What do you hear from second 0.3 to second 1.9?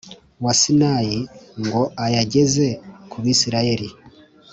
wa Sinayi m ngo